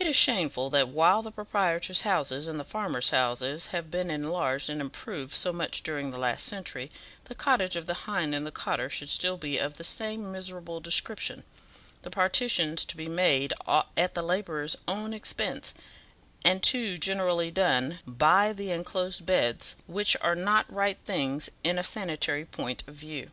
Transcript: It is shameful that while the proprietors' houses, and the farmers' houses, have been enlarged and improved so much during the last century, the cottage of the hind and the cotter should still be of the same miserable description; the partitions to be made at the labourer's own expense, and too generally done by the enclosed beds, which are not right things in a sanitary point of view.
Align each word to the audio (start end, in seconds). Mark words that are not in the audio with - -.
It 0.00 0.08
is 0.08 0.16
shameful 0.16 0.68
that 0.70 0.88
while 0.88 1.22
the 1.22 1.30
proprietors' 1.30 2.00
houses, 2.00 2.48
and 2.48 2.58
the 2.58 2.64
farmers' 2.64 3.10
houses, 3.10 3.68
have 3.68 3.88
been 3.88 4.10
enlarged 4.10 4.68
and 4.68 4.80
improved 4.80 5.32
so 5.36 5.52
much 5.52 5.84
during 5.84 6.10
the 6.10 6.18
last 6.18 6.44
century, 6.44 6.90
the 7.26 7.36
cottage 7.36 7.76
of 7.76 7.86
the 7.86 7.94
hind 8.10 8.34
and 8.34 8.44
the 8.44 8.50
cotter 8.50 8.90
should 8.90 9.08
still 9.10 9.36
be 9.36 9.58
of 9.58 9.74
the 9.76 9.84
same 9.84 10.32
miserable 10.32 10.80
description; 10.80 11.44
the 12.02 12.10
partitions 12.10 12.84
to 12.86 12.96
be 12.96 13.06
made 13.08 13.52
at 13.96 14.14
the 14.14 14.22
labourer's 14.24 14.74
own 14.88 15.14
expense, 15.14 15.72
and 16.44 16.60
too 16.60 16.98
generally 16.98 17.52
done 17.52 18.00
by 18.08 18.52
the 18.52 18.72
enclosed 18.72 19.24
beds, 19.24 19.76
which 19.86 20.16
are 20.20 20.34
not 20.34 20.66
right 20.68 20.98
things 21.04 21.48
in 21.62 21.78
a 21.78 21.84
sanitary 21.84 22.44
point 22.44 22.82
of 22.88 22.96
view. 22.96 23.30